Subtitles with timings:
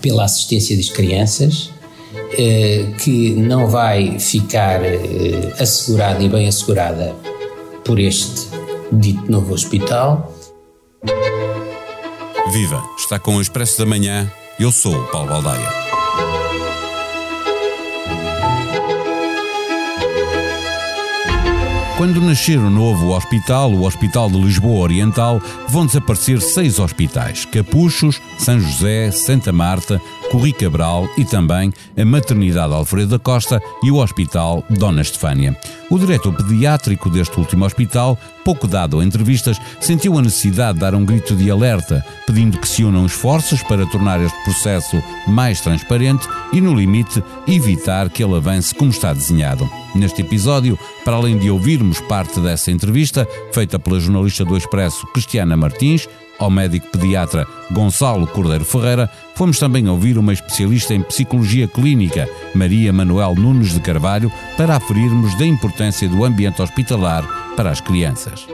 [0.00, 1.70] pela assistência das crianças,
[2.38, 7.14] eh, que não vai ficar eh, assegurada e bem assegurada
[7.84, 8.48] por este
[8.92, 10.34] dito novo hospital.
[12.52, 12.82] Viva!
[12.98, 14.30] Está com o Expresso da Manhã.
[14.58, 15.89] Eu sou o Paulo Baldaia.
[22.00, 25.38] Quando nascer o novo hospital, o Hospital de Lisboa Oriental,
[25.68, 30.00] vão desaparecer seis hospitais: Capuchos, São José, Santa Marta,
[30.30, 35.54] Corri Cabral e também a Maternidade Alfredo da Costa e o Hospital Dona Estefânia.
[35.90, 40.94] O diretor pediátrico deste último hospital, pouco dado a entrevistas, sentiu a necessidade de dar
[40.94, 46.26] um grito de alerta, pedindo que se unam esforços para tornar este processo mais transparente
[46.52, 49.68] e, no limite, evitar que ele avance como está desenhado.
[49.92, 55.56] Neste episódio, para além de ouvirmos parte dessa entrevista, feita pela jornalista do Expresso Cristiana
[55.56, 56.06] Martins,
[56.38, 62.92] ao médico pediatra Gonçalo Cordeiro Ferreira, fomos também ouvir uma especialista em psicologia clínica, Maria
[62.92, 68.46] Manuel Nunes de Carvalho, para aferirmos da importância do ambiente hospitalar para as crianças.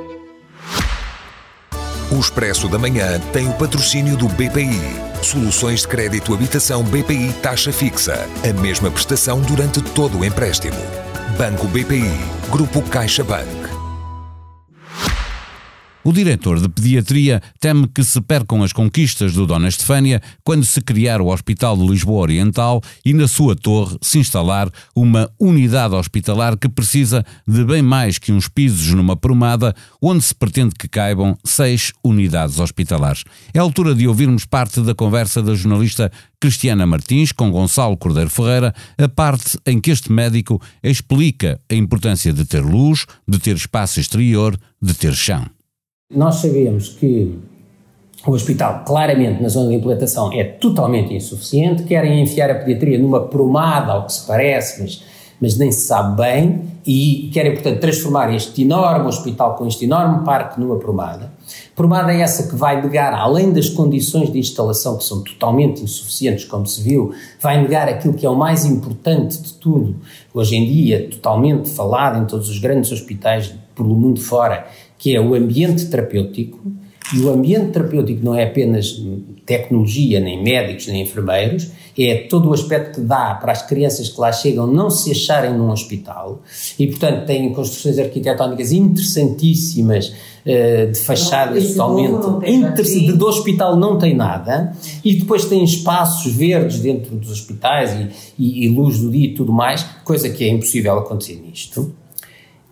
[2.11, 4.81] O Expresso da Manhã tem o patrocínio do BPI.
[5.23, 8.29] Soluções de crédito habitação BPI taxa fixa.
[8.49, 10.77] A mesma prestação durante todo o empréstimo.
[11.37, 12.36] Banco BPI.
[12.51, 13.76] Grupo CaixaBank.
[16.07, 20.81] O diretor de pediatria teme que se percam as conquistas do Dona Estefânia quando se
[20.81, 26.57] criar o Hospital de Lisboa Oriental e na sua torre se instalar uma unidade hospitalar
[26.57, 31.37] que precisa de bem mais que uns pisos numa promada onde se pretende que caibam
[31.45, 33.25] seis unidades hospitalares.
[33.53, 38.31] É a altura de ouvirmos parte da conversa da jornalista Cristiana Martins com Gonçalo Cordeiro
[38.31, 43.57] Ferreira, a parte em que este médico explica a importância de ter luz, de ter
[43.57, 45.56] espaço exterior, de ter chão.
[46.15, 47.37] Nós sabemos que
[48.25, 51.83] o hospital, claramente, na zona de implantação, é totalmente insuficiente.
[51.83, 55.03] Querem enfiar a pediatria numa promada, ao que se parece, mas,
[55.41, 60.25] mas nem se sabe bem, e querem, portanto, transformar este enorme hospital com este enorme
[60.25, 61.33] parque numa promada.
[61.75, 66.45] Promada é essa que vai negar, além das condições de instalação que são totalmente insuficientes,
[66.45, 69.97] como se viu, vai negar aquilo que é o mais importante de tudo,
[70.33, 74.67] hoje em dia, totalmente falado em todos os grandes hospitais pelo mundo fora,
[75.07, 76.59] que é o ambiente terapêutico,
[77.15, 79.01] e o ambiente terapêutico não é apenas
[79.47, 84.21] tecnologia, nem médicos, nem enfermeiros, é todo o aspecto que dá para as crianças que
[84.21, 86.43] lá chegam não se acharem num hospital
[86.77, 92.83] e, portanto, têm construções arquitetónicas interessantíssimas, uh, de fachadas totalmente.
[92.83, 98.43] de, do hospital não tem nada e depois tem espaços verdes dentro dos hospitais e,
[98.43, 101.95] e, e luz do dia e tudo mais, coisa que é impossível acontecer nisto.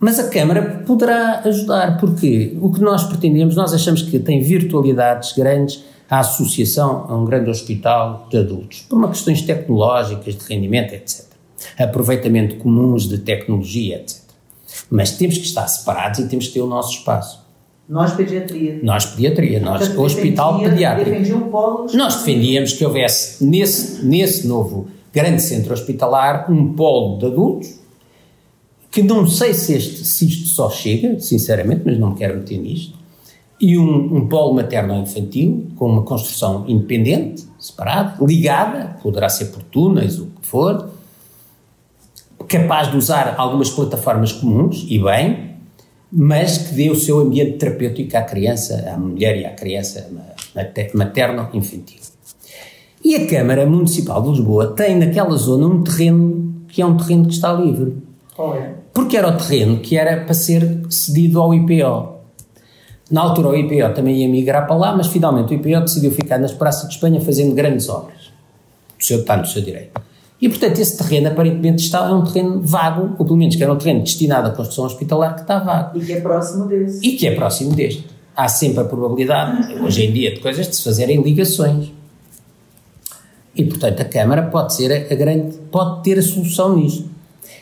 [0.05, 5.33] Mas a Câmara poderá ajudar, porque o que nós pretendemos, nós achamos que tem virtualidades
[5.33, 10.93] grandes a associação a um grande hospital de adultos, por uma questões tecnológicas, de rendimento,
[10.93, 11.25] etc.
[11.79, 14.21] Aproveitamento comuns de tecnologia, etc.
[14.91, 17.43] Mas temos que estar separados e temos que ter o nosso espaço.
[17.89, 18.79] Nós pediatria.
[18.83, 21.89] Nós pediatria, nós Portanto, hospital pediátrico.
[21.95, 27.84] Nós defendíamos que houvesse nesse, nesse novo grande centro hospitalar um polo de adultos
[28.95, 32.57] que não sei se, este, se isto só chega, sinceramente, mas não me quero meter
[32.57, 32.97] nisto,
[33.59, 40.17] e um, um polo materno-infantil com uma construção independente, separada, ligada, poderá ser por túneis,
[40.17, 40.91] o que for,
[42.47, 45.55] capaz de usar algumas plataformas comuns, e bem,
[46.09, 50.09] mas que dê o seu ambiente terapêutico à criança, à mulher e à criança
[50.93, 51.99] materno-infantil.
[53.03, 57.25] E a Câmara Municipal de Lisboa tem naquela zona um terreno que é um terreno
[57.25, 57.97] que está livre.
[58.33, 58.84] Qual é?
[58.95, 62.15] Porque era o terreno que era para ser cedido ao IPO.
[63.11, 66.39] Na altura o IPO também ia migrar para lá, mas finalmente o IPO decidiu ficar
[66.39, 68.31] nas praças de Espanha fazendo grandes obras.
[68.97, 70.01] O seu, está no seu direito.
[70.41, 73.73] E, portanto, esse terreno aparentemente está, é um terreno vago, ou pelo menos que era
[73.73, 75.97] um terreno destinado à construção hospitalar que está vago.
[75.97, 77.05] E que é próximo desse.
[77.05, 78.07] E que é próximo deste.
[78.35, 81.91] Há sempre a probabilidade, hoje em dia, de coisas de se fazerem ligações.
[83.53, 87.14] E, portanto, a Câmara pode ser a, a grande, pode ter a solução nisto.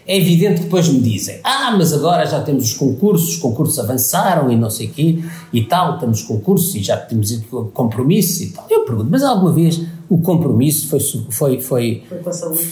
[0.07, 3.79] É evidente que depois me dizem, ah, mas agora já temos os concursos, os concursos
[3.79, 7.39] avançaram e não sei o quê e tal, temos concursos e já temos
[7.73, 8.65] compromissos e tal.
[8.69, 10.99] Eu pergunto, mas alguma vez o compromisso foi...
[11.29, 12.67] Foi, foi, foi com a saúde.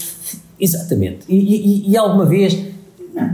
[0.60, 1.20] Exatamente.
[1.28, 2.56] E, e, e alguma vez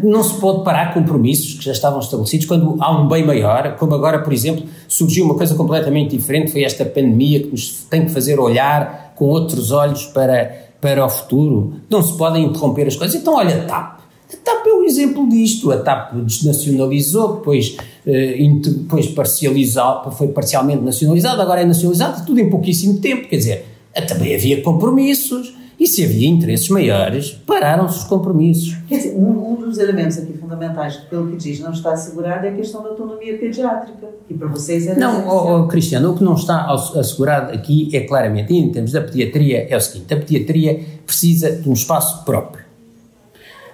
[0.02, 3.94] não se pode parar compromissos que já estavam estabelecidos quando há um bem maior, como
[3.94, 8.10] agora, por exemplo, surgiu uma coisa completamente diferente, foi esta pandemia que nos tem que
[8.10, 11.74] fazer olhar com outros olhos para para o futuro.
[11.90, 13.20] Não se podem interromper as coisas.
[13.20, 13.98] Então, olha, TAP.
[14.32, 15.70] A TAP é um exemplo disto.
[15.70, 17.76] A TAP desnacionalizou, depois,
[18.06, 23.28] uh, depois parcializou, foi parcialmente nacionalizada, agora é nacionalizada, tudo em pouquíssimo tempo.
[23.28, 23.64] Quer dizer,
[24.06, 25.54] também havia compromissos.
[25.78, 28.76] E se havia interesses maiores, pararam-se os compromissos.
[28.88, 32.48] Quer dizer, um, um, dos elementos aqui fundamentais, pelo que diz, não está assegurado, é
[32.48, 34.08] a questão da autonomia pediátrica.
[34.28, 38.00] E para vocês é Não, oh, oh, Cristiano, o que não está assegurado aqui é
[38.00, 42.64] claramente, em termos da pediatria, é o seguinte: a pediatria precisa de um espaço próprio.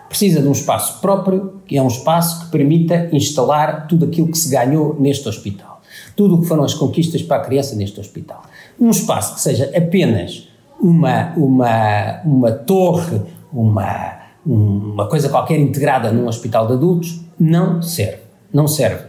[0.07, 4.37] Precisa de um espaço próprio, que é um espaço que permita instalar tudo aquilo que
[4.37, 5.81] se ganhou neste hospital.
[6.15, 8.43] Tudo o que foram as conquistas para a criança neste hospital.
[8.79, 10.49] Um espaço que seja apenas
[10.85, 18.19] uma, uma, uma torre, uma, uma coisa qualquer integrada num hospital de adultos, não serve.
[18.53, 19.03] Não serve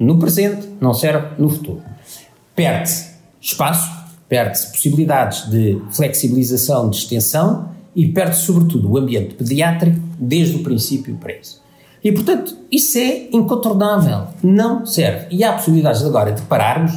[0.00, 1.82] no presente, não serve no futuro.
[2.56, 3.10] Perde-se
[3.40, 3.90] espaço,
[4.26, 11.14] perde-se possibilidades de flexibilização, de extensão e perde-se, sobretudo, o ambiente pediátrico desde o princípio
[11.16, 11.62] para isso.
[12.02, 15.26] E, portanto, isso é incontornável, não serve.
[15.30, 16.92] E há possibilidades agora de pararmos,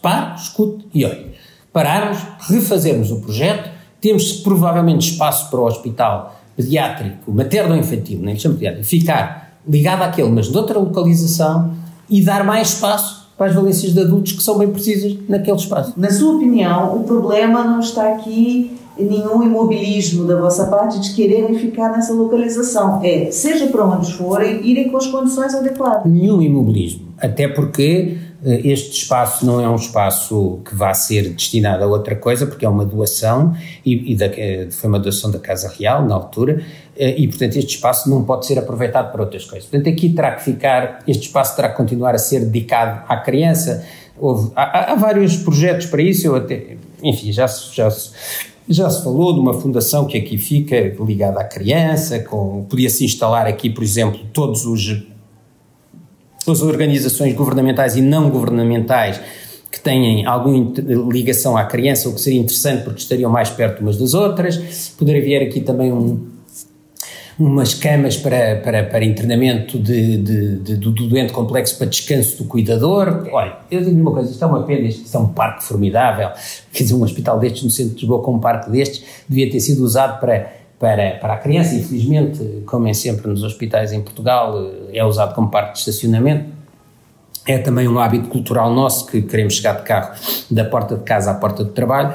[0.00, 1.34] pare, escute e olhe
[1.74, 3.68] pararmos, refazermos o projeto,
[4.04, 10.50] temos provavelmente espaço para o hospital pediátrico, materno-infantil, nem chamo pediátrico, ficar ligado àquele, mas
[10.50, 11.72] de outra localização
[12.10, 15.94] e dar mais espaço para as valências de adultos que são bem precisas naquele espaço.
[15.96, 21.58] Na sua opinião, o problema não está aqui nenhum imobilismo da vossa parte de quererem
[21.58, 23.00] ficar nessa localização.
[23.02, 26.04] É, seja para onde forem, irem com as condições adequadas.
[26.04, 27.08] Nenhum imobilismo.
[27.18, 32.46] Até porque este espaço não é um espaço que vá ser destinado a outra coisa,
[32.46, 36.14] porque é uma doação, e, e da, eh, foi uma doação da Casa Real na
[36.14, 36.62] altura,
[36.94, 39.66] eh, e portanto este espaço não pode ser aproveitado para outras coisas.
[39.68, 43.82] Portanto aqui terá que ficar, este espaço terá que continuar a ser dedicado à criança.
[44.18, 48.10] Houve, há, há vários projetos para isso, eu até, enfim, já se, já se,
[48.68, 53.46] já se falou de uma fundação que aqui fica ligada à criança, com, podia-se instalar
[53.46, 55.13] aqui, por exemplo, todos os
[56.46, 59.20] as organizações governamentais e não governamentais
[59.70, 60.72] que têm alguma
[61.10, 64.92] ligação à criança, o que seria interessante porque estariam mais perto umas das outras.
[64.96, 66.28] Poderia haver aqui também um,
[67.38, 72.38] umas camas para, para, para internamento de, de, de, do, do doente complexo para descanso
[72.38, 73.28] do cuidador.
[73.32, 76.30] Olha, eu digo-lhe uma coisa, isto é uma pena, isto é um parque formidável.
[76.72, 79.58] Quer dizer, um hospital destes no centro de Lisboa com um parque destes devia ter
[79.58, 81.74] sido usado para para, para a criança.
[81.74, 84.54] Infelizmente, como é sempre nos hospitais em Portugal,
[84.92, 86.52] é usado como parte de estacionamento.
[87.46, 90.14] É também um hábito cultural nosso que queremos chegar de carro
[90.50, 92.14] da porta de casa à porta do trabalho.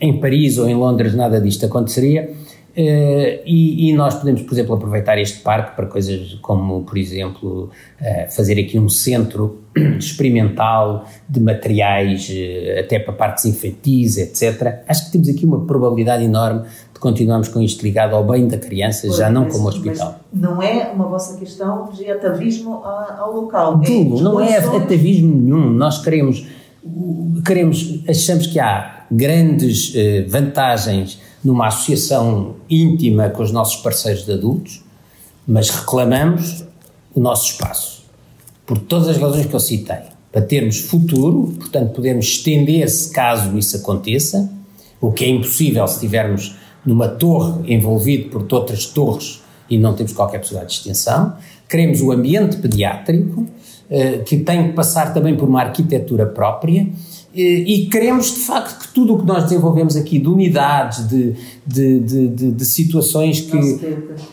[0.00, 2.30] Em Paris ou em Londres nada disto aconteceria.
[2.70, 7.64] Uh, e, e, nós podemos, por exemplo, aproveitar este parque para coisas como, por exemplo,
[8.00, 9.58] uh, fazer aqui um centro
[9.98, 14.82] experimental de materiais, uh, até para partes infantis, etc.
[14.86, 16.62] Acho que temos aqui uma probabilidade enorme
[17.00, 20.20] continuamos com isto ligado ao bem da criança, pois, já não mas, como hospital.
[20.32, 23.80] não é uma vossa questão de atavismo ao local.
[23.80, 25.70] Tudo, é não é atavismo nenhum.
[25.70, 26.46] Nós queremos,
[27.44, 34.32] queremos, achamos que há grandes eh, vantagens numa associação íntima com os nossos parceiros de
[34.32, 34.84] adultos,
[35.48, 36.64] mas reclamamos
[37.14, 38.04] o nosso espaço,
[38.66, 39.96] por todas as razões que eu citei,
[40.30, 44.48] para termos futuro, portanto, podermos estender-se caso isso aconteça,
[45.00, 46.54] o que é impossível se tivermos
[46.84, 51.34] numa torre envolvido por outras torres e não temos qualquer possibilidade de extensão.
[51.68, 53.46] Queremos o ambiente pediátrico,
[53.88, 56.88] eh, que tem que passar também por uma arquitetura própria,
[57.34, 61.34] eh, e queremos de facto que tudo o que nós desenvolvemos aqui de unidades, de,
[61.64, 63.78] de, de, de, situações que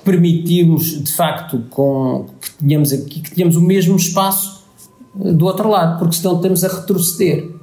[0.04, 4.64] permitimos de facto com, que tenhamos aqui, que tenhamos o mesmo espaço
[5.24, 7.57] eh, do outro lado, porque senão estamos a retroceder.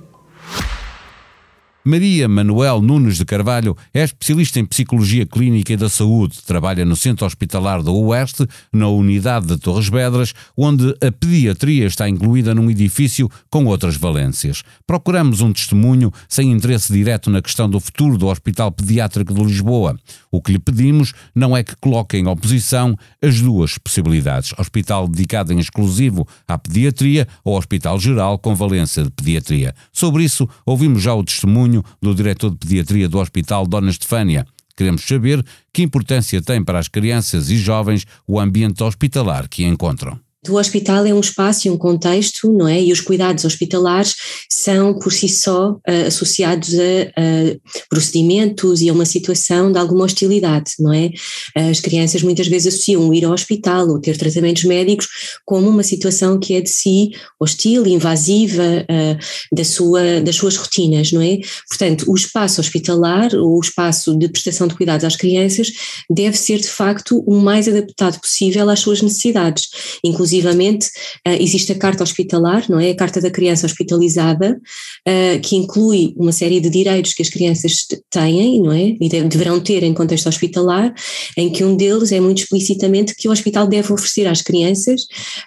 [1.87, 6.39] Maria Manuel Nunes de Carvalho é especialista em Psicologia Clínica e da Saúde.
[6.47, 12.09] Trabalha no Centro Hospitalar do Oeste, na unidade de Torres Vedras, onde a pediatria está
[12.09, 14.63] incluída num edifício com outras valências.
[14.87, 19.95] Procuramos um testemunho sem interesse direto na questão do futuro do Hospital Pediátrico de Lisboa.
[20.31, 25.53] O que lhe pedimos não é que coloque em oposição as duas possibilidades: hospital dedicado
[25.53, 29.75] em exclusivo à pediatria ou hospital geral com valência de pediatria.
[29.93, 34.47] Sobre isso, ouvimos já o testemunho testemunho do diretor de pediatria do Hospital Dona Estefânia.
[34.77, 40.19] Queremos saber que importância tem para as crianças e jovens o ambiente hospitalar que encontram.
[40.49, 42.83] O hospital é um espaço e um contexto, não é?
[42.83, 44.15] E os cuidados hospitalares
[44.49, 50.73] são por si só uh, associados a, procedimentos e a uma situação de alguma hostilidade,
[50.79, 51.11] não é?
[51.55, 55.09] As crianças muitas vezes associam ir ao hospital ou ter tratamentos médicos
[55.45, 57.11] como uma situação que é de si
[57.41, 61.39] hostil, invasiva uh, da sua, das suas rotinas, não é?
[61.69, 65.69] Portanto, o espaço hospitalar, o espaço de prestação de cuidados às crianças,
[66.11, 69.69] deve ser de facto o mais adaptado possível às suas necessidades,
[70.03, 70.87] inclusive inclusivamente
[71.27, 72.91] uh, existe a carta hospitalar, não é?
[72.91, 74.61] A carta da criança hospitalizada,
[75.09, 78.97] uh, que inclui uma série de direitos que as crianças têm, não é?
[79.01, 80.93] E deverão ter em contexto hospitalar,
[81.37, 85.03] em que um deles é muito explicitamente que o hospital deve oferecer às crianças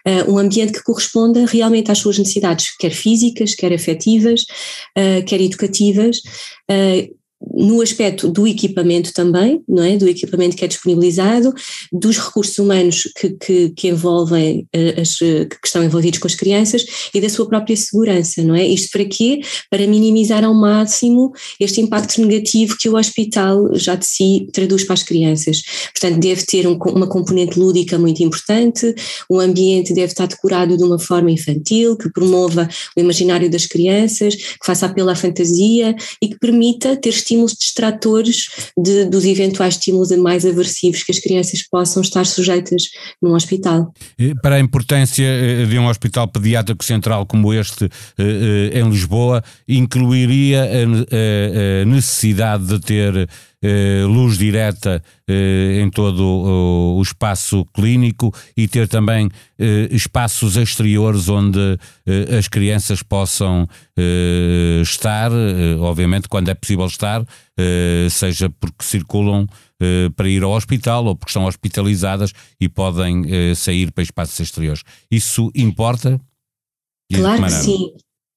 [0.07, 4.43] uh, um ambiente que corresponda realmente às suas necessidades, quer físicas, quer afetivas,
[5.25, 6.21] quer educativas,
[7.41, 9.97] no aspecto do equipamento também, não é?
[9.97, 11.53] Do equipamento que é disponibilizado,
[11.91, 16.85] dos recursos humanos que, que, que envolvem eh, as, que estão envolvidos com as crianças
[17.13, 18.65] e da sua própria segurança, não é?
[18.65, 19.41] Isto para quê?
[19.69, 24.93] Para minimizar ao máximo este impacto negativo que o hospital já de si traduz para
[24.93, 25.61] as crianças.
[25.93, 28.93] Portanto, deve ter um, uma componente lúdica muito importante,
[29.29, 34.35] o ambiente deve estar decorado de uma forma infantil, que promova o imaginário das crianças,
[34.35, 40.11] que faça apelo à fantasia e que permita ter estímulos distratores de, dos eventuais estímulos
[40.17, 42.89] mais aversivos que as crianças possam estar sujeitas
[43.21, 43.93] num hospital.
[44.41, 49.43] Para a importância eh, de um hospital pediátrico central como este eh, eh, em Lisboa,
[49.67, 53.29] incluiria a necessidade de ter
[53.63, 60.55] eh, luz direta eh, em todo o, o, espaço clínico e ter também eh, espaços
[60.55, 65.31] exteriores onde eh, as crianças possam eh, estar,
[65.79, 67.25] obviamente quando é possível estar,
[68.11, 69.47] seja porque circulam
[70.15, 73.23] para ir ao hospital ou porque estão hospitalizadas e podem
[73.55, 74.83] sair para espaços exteriores.
[75.09, 76.21] Isso importa?
[77.11, 77.93] Claro que sim.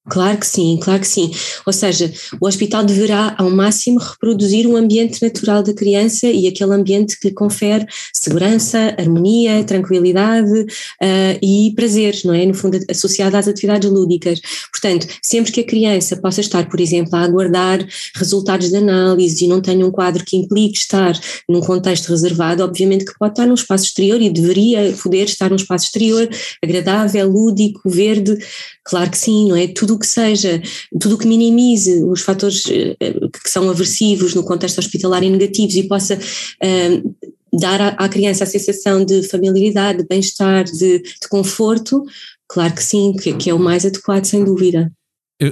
[0.08, 1.30] Claro que sim, claro que sim.
[1.66, 6.72] Ou seja, o hospital deverá ao máximo reproduzir um ambiente natural da criança e aquele
[6.72, 12.46] ambiente que lhe confere segurança, harmonia, tranquilidade uh, e prazeres, não é?
[12.46, 14.40] No fundo, associado às atividades lúdicas.
[14.72, 19.48] Portanto, sempre que a criança possa estar, por exemplo, a aguardar resultados de análise e
[19.48, 21.12] não tenha um quadro que implique estar
[21.46, 25.56] num contexto reservado, obviamente que pode estar num espaço exterior e deveria poder estar num
[25.56, 26.26] espaço exterior
[26.64, 28.38] agradável, lúdico, verde.
[28.82, 29.68] Claro que sim, não é?
[29.68, 30.62] Tudo tudo o que seja,
[31.00, 32.96] tudo o que minimize os fatores eh,
[33.42, 37.16] que são aversivos no contexto hospitalar e negativos e possa uh,
[37.58, 42.04] dar à, criança a sensação de familiaridade, de bem-estar, de, de, conforto,
[42.48, 44.92] claro que sim, que, que é o mais adequado, sem dúvida.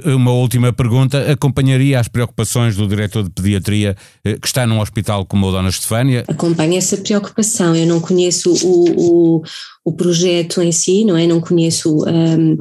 [0.05, 5.25] Uma última pergunta: acompanharia as preocupações do diretor de pediatria eh, que está num hospital
[5.25, 6.23] como o Dona Estefânia?
[6.27, 7.75] Acompanho essa preocupação.
[7.75, 9.43] Eu não conheço o, o,
[9.83, 11.25] o projeto em si, não é?
[11.25, 12.55] Não conheço um,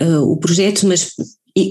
[0.00, 1.12] uh, o projeto, mas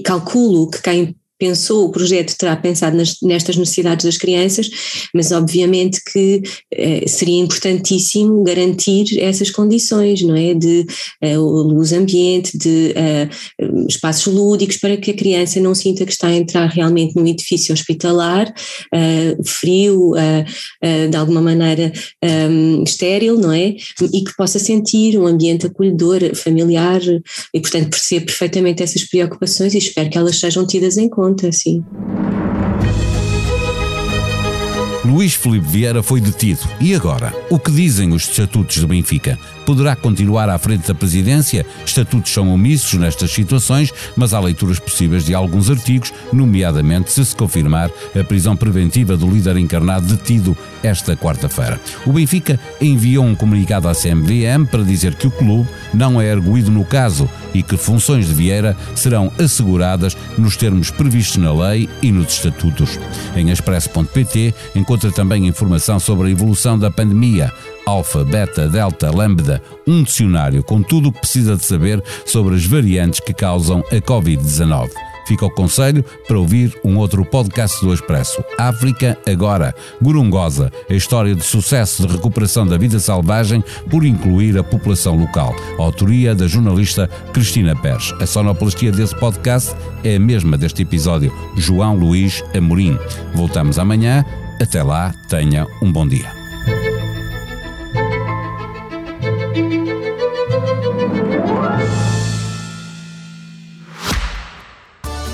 [0.02, 4.70] calculo que quem pensou, o projeto terá pensado nas, nestas necessidades das crianças,
[5.12, 10.54] mas obviamente que eh, seria importantíssimo garantir essas condições, não é?
[10.54, 10.86] De
[11.20, 13.28] eh, luz ambiente, de eh,
[13.88, 17.74] espaços lúdicos, para que a criança não sinta que está a entrar realmente num edifício
[17.74, 18.54] hospitalar,
[18.94, 20.44] eh, frio, eh,
[20.80, 21.92] eh, de alguma maneira
[22.86, 23.74] estéril, não é?
[24.12, 27.00] E que possa sentir um ambiente acolhedor, familiar,
[27.52, 31.50] e portanto percebo perfeitamente essas preocupações e espero que elas sejam tidas em conta conta,
[31.52, 31.86] sim.
[35.04, 36.60] Luís Felipe Vieira foi detido.
[36.78, 37.34] E agora?
[37.50, 39.36] O que dizem os estatutos do Benfica?
[39.66, 41.66] Poderá continuar à frente da presidência?
[41.84, 47.34] Estatutos são omissos nestas situações, mas há leituras possíveis de alguns artigos, nomeadamente se se
[47.34, 51.80] confirmar a prisão preventiva do líder encarnado detido esta quarta-feira.
[52.06, 56.70] O Benfica enviou um comunicado à CMVM para dizer que o clube não é arguído
[56.70, 62.10] no caso e que funções de Vieira serão asseguradas nos termos previstos na lei e
[62.10, 62.98] nos estatutos.
[63.36, 64.54] Em expresso.pt
[64.92, 67.50] encontra também informação sobre a evolução da pandemia,
[67.86, 72.66] alfa, beta, delta, lambda, um dicionário com tudo o que precisa de saber sobre as
[72.66, 74.90] variantes que causam a Covid-19.
[75.26, 78.44] Fica o conselho para ouvir um outro podcast do Expresso.
[78.58, 79.74] África Agora.
[80.02, 85.56] Gurungosa, a história de sucesso de recuperação da vida selvagem por incluir a população local.
[85.78, 88.12] A autoria da jornalista Cristina Pérez.
[88.20, 91.32] A sonoplastia desse podcast é a mesma deste episódio.
[91.56, 92.98] João Luís Amorim.
[93.34, 94.22] Voltamos amanhã.
[94.62, 96.30] Até lá, tenha um bom dia.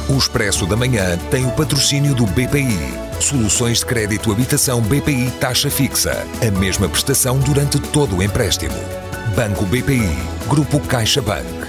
[0.08, 2.78] O Expresso da Manhã tem o patrocínio do BPI.
[3.20, 6.26] Soluções de crédito habitação BPI taxa fixa.
[6.40, 8.72] A mesma prestação durante todo o empréstimo.
[9.36, 10.08] Banco BPI.
[10.48, 11.67] Grupo CaixaBank.